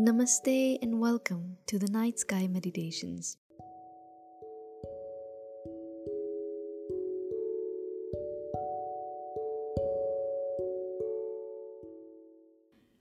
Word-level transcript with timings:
Namaste 0.00 0.78
and 0.80 0.98
welcome 0.98 1.58
to 1.66 1.78
the 1.78 1.86
Night 1.88 2.18
Sky 2.18 2.46
Meditations. 2.46 3.36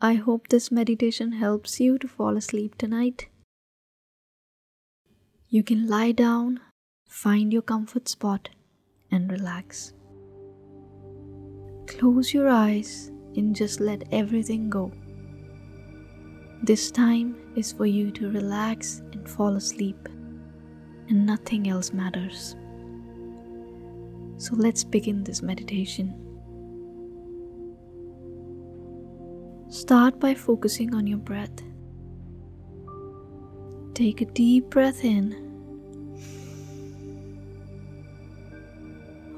I 0.00 0.14
hope 0.14 0.48
this 0.48 0.72
meditation 0.72 1.30
helps 1.30 1.78
you 1.78 1.98
to 1.98 2.08
fall 2.08 2.36
asleep 2.36 2.76
tonight. 2.76 3.28
You 5.48 5.62
can 5.62 5.86
lie 5.86 6.10
down, 6.10 6.58
find 7.08 7.52
your 7.52 7.62
comfort 7.62 8.08
spot, 8.08 8.48
and 9.12 9.30
relax. 9.30 9.92
Close 11.86 12.34
your 12.34 12.48
eyes 12.48 13.12
and 13.36 13.54
just 13.54 13.78
let 13.78 14.02
everything 14.10 14.68
go. 14.68 14.90
This 16.62 16.90
time 16.90 17.36
is 17.56 17.72
for 17.72 17.86
you 17.86 18.10
to 18.10 18.30
relax 18.30 19.00
and 19.12 19.28
fall 19.28 19.54
asleep, 19.56 20.08
and 21.08 21.24
nothing 21.24 21.68
else 21.68 21.92
matters. 21.92 22.56
So 24.38 24.54
let's 24.54 24.84
begin 24.84 25.24
this 25.24 25.40
meditation. 25.40 26.14
Start 29.68 30.18
by 30.18 30.34
focusing 30.34 30.94
on 30.94 31.06
your 31.06 31.18
breath. 31.18 31.62
Take 33.94 34.20
a 34.20 34.26
deep 34.26 34.68
breath 34.68 35.04
in. 35.04 35.32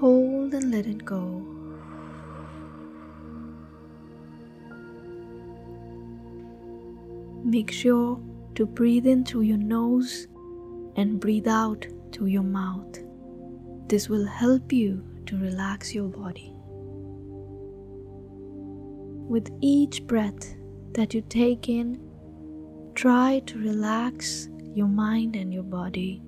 Hold 0.00 0.54
and 0.54 0.70
let 0.70 0.86
it 0.86 1.04
go. 1.04 1.51
Make 7.52 7.70
sure 7.70 8.18
to 8.54 8.64
breathe 8.64 9.06
in 9.06 9.26
through 9.26 9.42
your 9.42 9.58
nose 9.58 10.26
and 10.96 11.20
breathe 11.20 11.46
out 11.46 11.86
through 12.10 12.28
your 12.28 12.42
mouth. 12.42 12.98
This 13.88 14.08
will 14.08 14.24
help 14.24 14.72
you 14.72 15.04
to 15.26 15.36
relax 15.36 15.94
your 15.94 16.08
body. 16.08 16.54
With 19.28 19.50
each 19.60 20.06
breath 20.06 20.54
that 20.94 21.12
you 21.12 21.20
take 21.28 21.68
in, 21.68 22.00
try 22.94 23.42
to 23.44 23.58
relax 23.58 24.48
your 24.74 24.88
mind 24.88 25.36
and 25.36 25.52
your 25.52 25.62
body. 25.62 26.22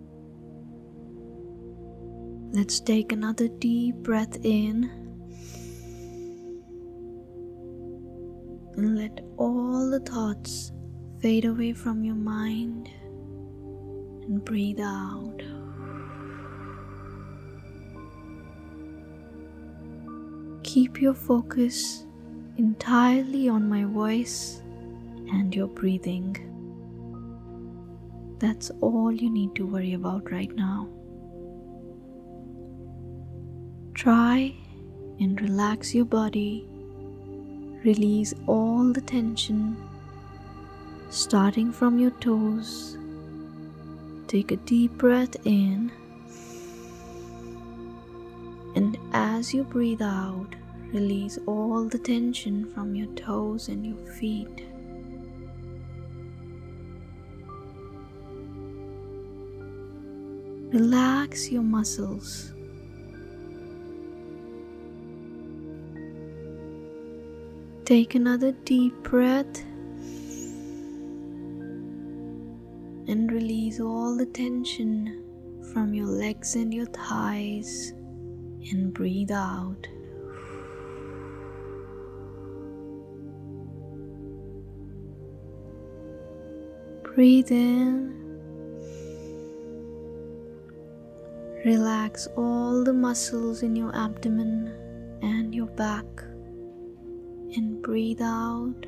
Let's 2.53 2.81
take 2.81 3.13
another 3.13 3.49
deep 3.49 3.95
breath 3.97 4.37
in 4.45 4.91
and 8.77 8.99
let 8.99 9.21
all 9.39 9.89
the 9.91 10.01
thoughts 10.01 10.71
fade 11.25 11.47
away 11.47 11.73
from 11.73 12.05
your 12.05 12.15
mind 12.15 12.91
and 14.27 14.45
breathe 14.45 14.79
out. 14.79 15.41
Keep 20.63 21.01
your 21.01 21.15
focus 21.15 22.05
entirely 22.59 23.49
on 23.49 23.67
my 23.67 23.85
voice 23.85 24.61
and 25.33 25.55
your 25.55 25.67
breathing. 25.67 26.37
That's 28.39 28.71
all 28.83 29.11
you 29.11 29.31
need 29.31 29.55
to 29.55 29.65
worry 29.65 29.95
about 29.95 30.31
right 30.31 30.55
now. 30.55 30.91
Try 33.95 34.55
and 35.21 35.41
relax 35.41 35.95
your 35.95 36.05
body, 36.05 36.69
release 37.83 38.35
all 38.47 38.93
the 38.93 39.01
tension 39.01 39.75
starting 41.15 41.71
from 41.71 41.97
your 41.97 42.11
toes. 42.11 42.99
Take 44.27 44.51
a 44.51 44.57
deep 44.57 44.99
breath 44.99 45.37
in, 45.47 45.93
and 48.75 48.99
as 49.13 49.55
you 49.55 49.63
breathe 49.63 50.03
out, 50.03 50.49
release 50.93 51.39
all 51.47 51.85
the 51.85 51.99
tension 51.99 52.65
from 52.75 52.97
your 52.97 53.07
toes 53.15 53.69
and 53.69 53.87
your 53.87 54.13
feet. 54.15 54.67
Relax 60.73 61.49
your 61.53 61.63
muscles. 61.63 62.53
Take 67.85 68.17
another 68.17 68.51
deep 68.65 68.95
breath 69.05 69.65
and 73.15 73.31
release 73.31 73.79
all 73.79 74.17
the 74.17 74.27
tension 74.27 75.23
from 75.73 75.95
your 75.95 76.09
legs 76.09 76.57
and 76.57 76.75
your 76.75 76.87
thighs 76.87 77.93
and 78.73 78.93
breathe 78.93 79.31
out. 79.31 79.87
Breathe 87.05 87.53
in. 87.53 88.21
Relax 91.65 92.27
all 92.37 92.83
the 92.83 92.93
muscles 92.93 93.63
in 93.63 93.77
your 93.77 93.95
abdomen 93.95 94.75
and 95.23 95.55
your 95.55 95.69
back 95.69 96.05
and 97.55 97.81
breathe 97.81 98.21
out. 98.21 98.87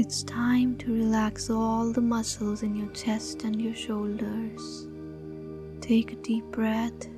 It's 0.00 0.22
time 0.22 0.76
to 0.76 0.92
relax 0.92 1.50
all 1.50 1.92
the 1.92 2.00
muscles 2.00 2.62
in 2.62 2.76
your 2.76 2.88
chest 2.92 3.42
and 3.42 3.60
your 3.60 3.74
shoulders. 3.74 4.86
Take 5.80 6.12
a 6.12 6.14
deep 6.14 6.44
breath. 6.52 7.08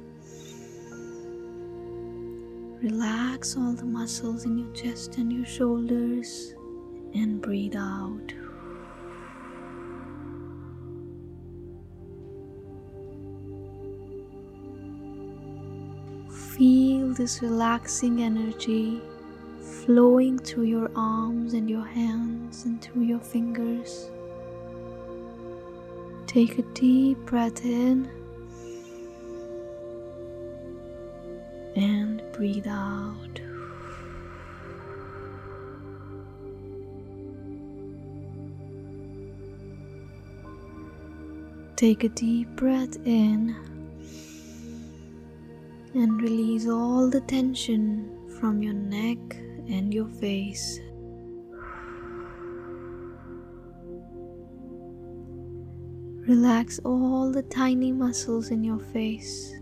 Relax 2.82 3.58
all 3.58 3.74
the 3.74 3.84
muscles 3.84 4.46
in 4.46 4.56
your 4.56 4.72
chest 4.72 5.18
and 5.18 5.30
your 5.30 5.44
shoulders 5.44 6.54
and 7.12 7.42
breathe 7.42 7.76
out. 7.76 8.32
Feel 16.56 17.12
this 17.12 17.42
relaxing 17.42 18.22
energy 18.22 19.02
flowing 19.84 20.38
through 20.38 20.64
your 20.64 20.91
arms 20.94 21.54
and 21.54 21.68
your 21.70 21.84
hands 21.84 22.64
and 22.64 22.82
through 22.82 23.02
your 23.02 23.20
fingers. 23.20 24.10
Take 26.26 26.58
a 26.58 26.62
deep 26.74 27.18
breath 27.26 27.64
in 27.64 28.08
and 31.76 32.22
breathe 32.32 32.68
out. 32.68 33.41
Take 41.76 42.04
a 42.04 42.10
deep 42.10 42.48
breath 42.56 42.97
in 43.06 43.56
and 45.94 46.20
release 46.20 46.68
all 46.68 47.08
the 47.08 47.22
tension 47.22 48.14
from 48.38 48.62
your 48.62 48.74
neck 48.74 49.18
and 49.70 49.94
your 49.94 50.08
face. 50.08 50.81
Relax 56.26 56.78
all 56.84 57.32
the 57.32 57.42
tiny 57.42 57.92
muscles 57.92 58.50
in 58.50 58.62
your 58.62 58.78
face. 58.78 59.54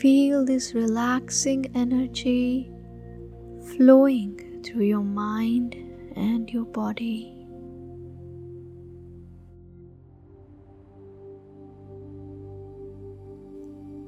Feel 0.00 0.44
this 0.44 0.74
relaxing 0.74 1.66
energy 1.74 2.70
flowing 3.76 4.62
through 4.62 4.84
your 4.84 5.02
mind 5.02 5.74
and 6.14 6.48
your 6.50 6.64
body. 6.66 7.35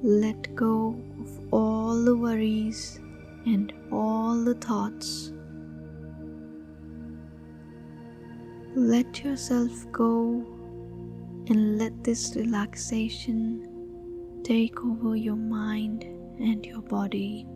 Let 0.08 0.56
go 0.56 0.96
of 1.20 1.52
all 1.52 2.02
the 2.02 2.16
worries 2.16 2.98
and 3.44 3.70
all 3.92 4.42
the 4.42 4.54
thoughts. 4.54 5.32
Let 8.74 9.22
yourself 9.22 9.70
go 9.92 10.46
and 11.48 11.76
let 11.76 12.04
this 12.04 12.34
relaxation 12.36 14.40
take 14.44 14.82
over 14.82 15.14
your 15.14 15.36
mind 15.36 16.04
and 16.40 16.64
your 16.64 16.80
body. 16.80 17.46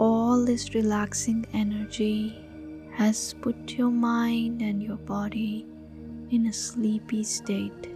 All 0.00 0.44
this 0.44 0.74
relaxing 0.74 1.46
energy 1.52 2.36
has 2.94 3.36
put 3.42 3.74
your 3.74 3.92
mind 3.92 4.60
and 4.60 4.82
your 4.82 4.96
body 4.96 5.64
in 6.30 6.46
a 6.46 6.52
sleepy 6.52 7.24
state. 7.24 7.88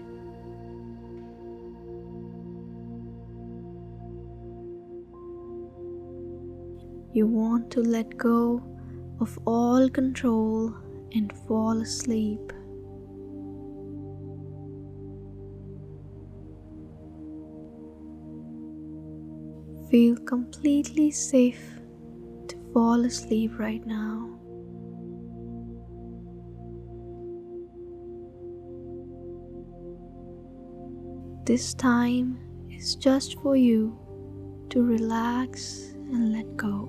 You 7.14 7.26
want 7.26 7.70
to 7.72 7.80
let 7.80 8.16
go 8.16 8.62
of 9.20 9.38
all 9.46 9.90
control 9.90 10.74
and 11.14 11.30
fall 11.46 11.82
asleep. 11.82 12.40
Feel 19.90 20.16
completely 20.16 21.10
safe 21.10 21.62
to 22.48 22.56
fall 22.72 23.04
asleep 23.04 23.58
right 23.58 23.86
now. 23.86 24.41
This 31.44 31.74
time 31.74 32.38
is 32.70 32.94
just 32.94 33.40
for 33.40 33.56
you 33.56 33.98
to 34.70 34.80
relax 34.80 35.92
and 36.12 36.32
let 36.32 36.56
go. 36.56 36.88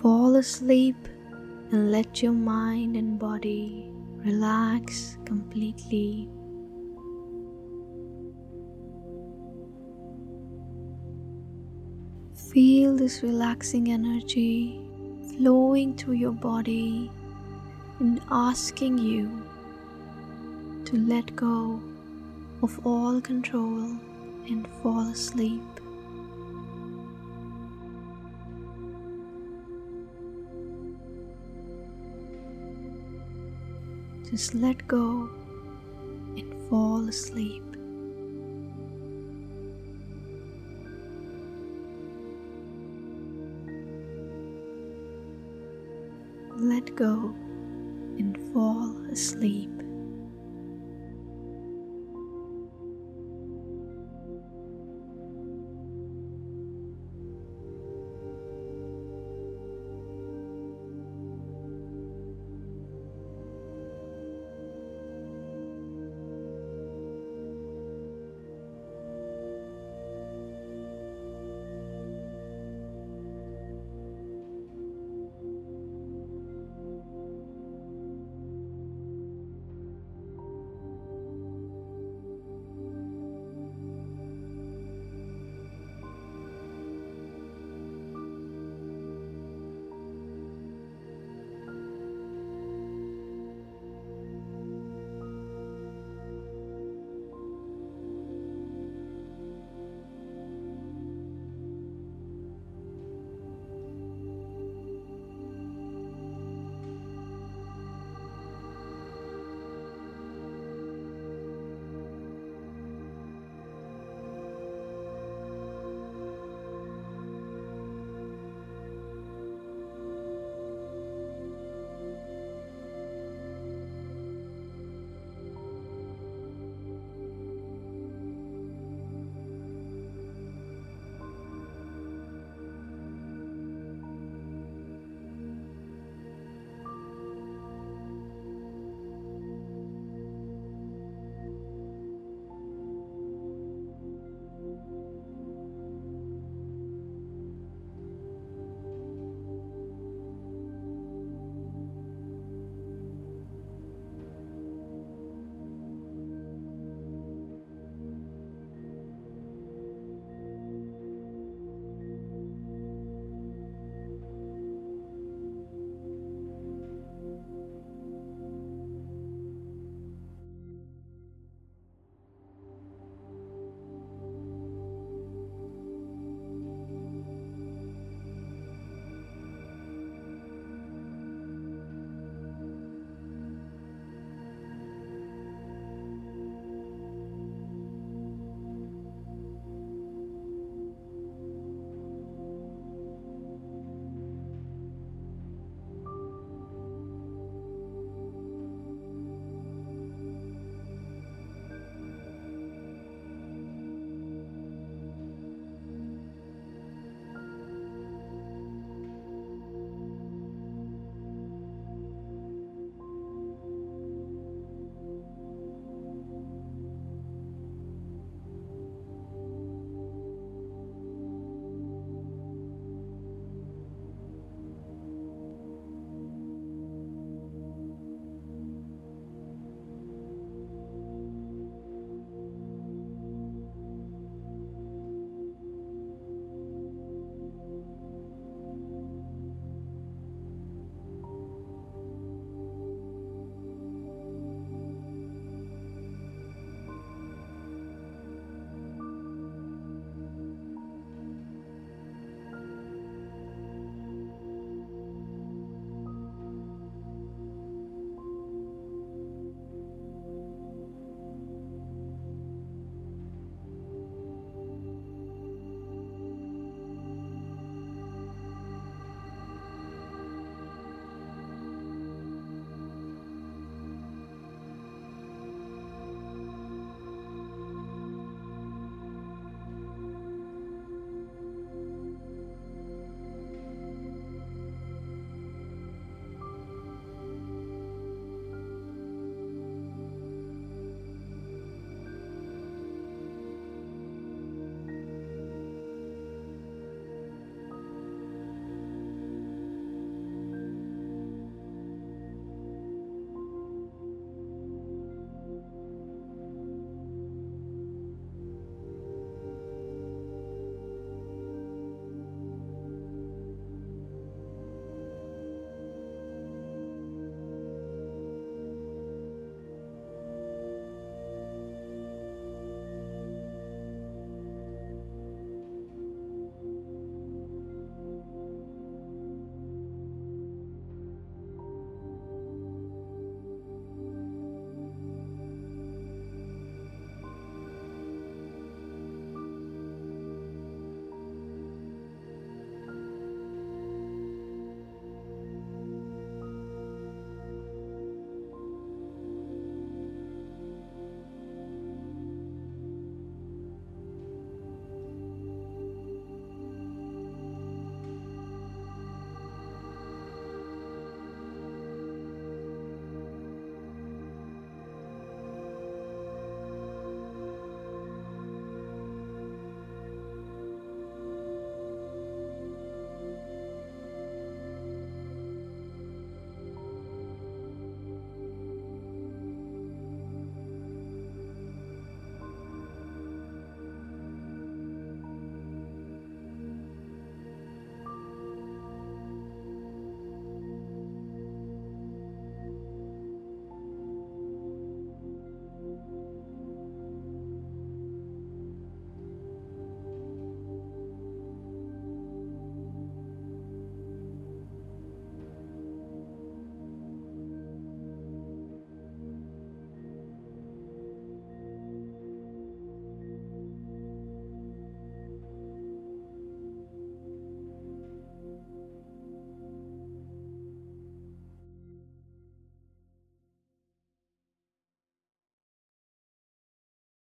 Fall 0.00 0.36
asleep 0.36 0.96
and 1.70 1.92
let 1.92 2.22
your 2.22 2.32
mind 2.32 2.96
and 2.96 3.18
body 3.18 3.90
relax 4.24 5.18
completely. 5.26 6.30
Feel 12.50 12.96
this 12.96 13.22
relaxing 13.22 13.92
energy 13.92 14.80
flowing 15.36 15.94
through 15.94 16.14
your 16.14 16.32
body 16.32 17.10
and 18.00 18.20
asking 18.30 18.98
you 18.98 19.42
to 20.84 20.96
let 20.96 21.34
go 21.34 21.80
of 22.62 22.86
all 22.86 23.20
control 23.20 23.82
and 24.48 24.68
fall 24.82 25.08
asleep. 25.08 25.62
Just 34.30 34.54
let 34.54 34.86
go 34.86 35.28
and 36.36 36.68
fall 36.68 37.08
asleep. 37.08 37.62
Let 46.56 46.94
go 46.94 47.34
fall 48.52 48.96
asleep. 49.12 49.77